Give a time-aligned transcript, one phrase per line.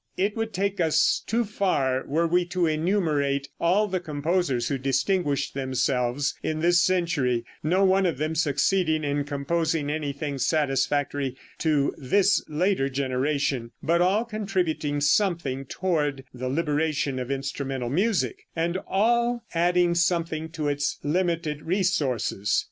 [0.17, 5.53] It would take us too far were we to enumerate all the composers who distinguished
[5.53, 12.43] themselves in this century, no one of them succeeding in composing anything satisfactory to this
[12.49, 19.93] later generation, but all contributing something toward the liberation of instrumental music, and all adding
[19.93, 22.59] something to its too limited resources.